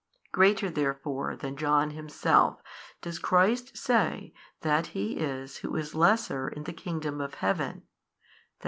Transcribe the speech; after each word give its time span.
Greater 0.31 0.67
therefore 0.71 1.35
than 1.35 1.55
John 1.55 1.91
himself 1.91 2.59
does 3.03 3.19
Christ 3.19 3.77
say 3.77 4.33
that 4.61 4.87
he 4.97 5.17
is 5.17 5.57
who 5.57 5.75
is 5.75 5.93
lesser 5.93 6.47
in 6.47 6.63
the 6.63 6.73
kingdom 6.73 7.21
of 7.21 7.35
Heaven, 7.35 7.83
i. 8.17 8.49